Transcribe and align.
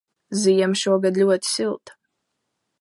Ziema 0.43 0.79
šogad 0.83 1.21
ļoti 1.23 1.51
silta. 1.53 1.99